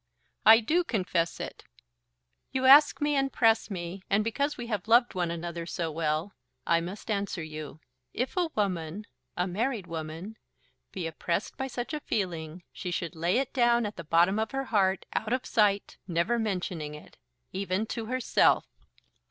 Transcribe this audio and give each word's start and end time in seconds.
"I 0.47 0.61
do 0.61 0.83
confess 0.83 1.39
it." 1.39 1.63
"You 2.51 2.65
ask 2.65 3.01
me, 3.01 3.13
and 3.15 3.31
press 3.31 3.69
me, 3.69 4.01
and 4.09 4.23
because 4.23 4.57
we 4.57 4.65
have 4.65 4.87
loved 4.87 5.13
one 5.13 5.29
another 5.29 5.67
so 5.67 5.91
well 5.91 6.33
I 6.65 6.81
must 6.81 7.11
answer 7.11 7.43
you. 7.43 7.79
If 8.11 8.35
a 8.35 8.49
woman, 8.55 9.05
a 9.37 9.45
married 9.45 9.85
woman, 9.85 10.37
be 10.91 11.05
oppressed 11.05 11.55
by 11.55 11.67
such 11.67 11.93
a 11.93 11.99
feeling, 11.99 12.63
she 12.73 12.89
should 12.89 13.15
lay 13.15 13.37
it 13.37 13.53
down 13.53 13.85
at 13.85 13.95
the 13.95 14.03
bottom 14.03 14.39
of 14.39 14.49
her 14.53 14.63
heart, 14.73 15.05
out 15.13 15.33
of 15.33 15.45
sight, 15.45 15.97
never 16.07 16.39
mentioning 16.39 16.95
it, 16.95 17.17
even 17.53 17.85
to 17.85 18.07
herself." 18.07 18.65